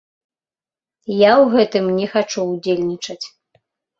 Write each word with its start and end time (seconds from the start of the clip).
Я 1.15 1.31
ў 1.41 1.45
гэтым 1.59 1.85
не 1.99 2.07
хачу 2.15 2.47
ўдзельнічаць. 2.53 3.21